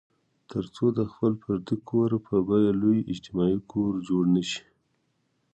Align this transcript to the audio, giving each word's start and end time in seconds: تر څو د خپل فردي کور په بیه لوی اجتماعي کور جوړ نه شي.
تر 0.51 0.63
څو 0.75 0.85
د 0.97 0.99
خپل 1.11 1.33
فردي 1.43 1.77
کور 1.89 2.11
په 2.27 2.35
بیه 2.47 2.71
لوی 2.81 2.99
اجتماعي 3.11 3.59
کور 3.71 3.91
جوړ 4.07 4.23
نه 4.35 4.43
شي. 4.49 4.63